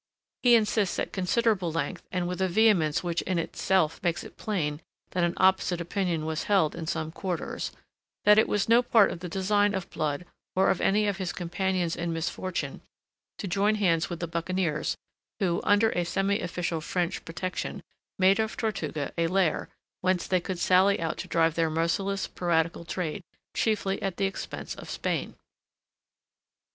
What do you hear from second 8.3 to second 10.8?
it was no part of the design of Blood or